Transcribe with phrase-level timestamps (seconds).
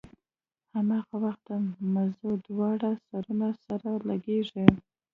[0.73, 1.51] هماغه وخت د
[1.93, 4.65] مزو دواړه سرونه سره لګېږي.